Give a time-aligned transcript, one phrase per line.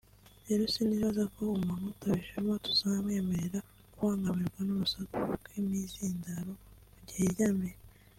[0.47, 3.59] rero sinibaza ko umuntu utabijemo tuzamwemerera
[3.93, 6.53] kubangamirwa nurusaku rw’imizindaro
[6.93, 7.77] mugihe yiryamiye